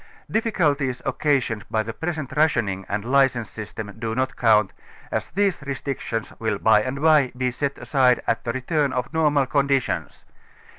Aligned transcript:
Difficulties 0.31 1.03
occasioned 1.05 1.69
bj' 1.69 1.85
the 1.85 1.93
present 1.93 2.33
rationing 2.35 2.87
and 2.89 3.05
license 3.05 3.47
system 3.51 3.97
do 3.99 4.15
not 4.15 4.35
count, 4.35 4.73
as 5.11 5.27
these 5.27 5.61
restrictions 5.61 6.33
will 6.39 6.57
by 6.57 6.81
and 6.81 6.99
by 7.03 7.31
be 7.37 7.51
set 7.51 7.77
aside 7.77 8.19
at 8.25 8.43
the 8.43 8.51
return 8.51 8.93
of 8.93 9.13
normal 9.13 9.45
conditions. 9.45 10.25